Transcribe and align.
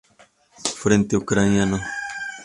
Frente 0.81 1.15
Ucraniano. 1.15 1.77